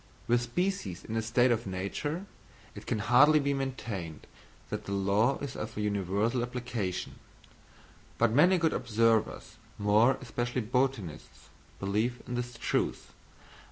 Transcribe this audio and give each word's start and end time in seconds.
With 0.27 0.41
species 0.41 1.05
in 1.05 1.15
a 1.15 1.21
state 1.21 1.51
of 1.51 1.67
nature 1.67 2.25
it 2.73 2.87
can 2.87 2.97
hardly 2.97 3.39
be 3.39 3.53
maintained 3.53 4.25
that 4.71 4.85
the 4.85 4.91
law 4.93 5.37
is 5.37 5.55
of 5.55 5.77
universal 5.77 6.41
application; 6.41 7.19
but 8.17 8.31
many 8.31 8.57
good 8.57 8.73
observers, 8.73 9.57
more 9.77 10.17
especially 10.19 10.61
botanists, 10.61 11.49
believe 11.79 12.23
in 12.25 12.35
its 12.35 12.57
truth. 12.57 13.11